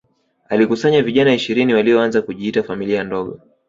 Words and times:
alikusanya 0.49 1.01
vijana 1.01 1.33
ishirini 1.33 1.73
walioanza 1.73 2.21
kujiita 2.21 2.63
familia 2.63 3.03
ndogo 3.03 3.39